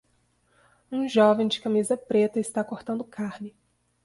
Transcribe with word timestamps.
Um 0.91 1.07
jovem 1.07 1.47
de 1.47 1.61
camisa 1.61 1.95
preta 1.95 2.39
está 2.39 2.63
cortando 2.63 3.03
carne. 3.03 3.53